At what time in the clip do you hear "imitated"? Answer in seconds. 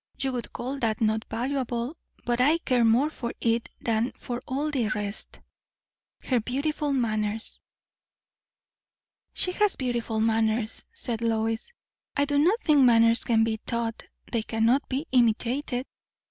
15.11-15.85